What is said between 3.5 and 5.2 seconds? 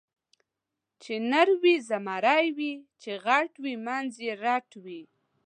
وي منځ یې رټ وي.